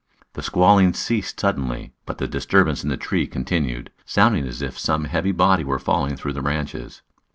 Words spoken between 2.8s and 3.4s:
in the tree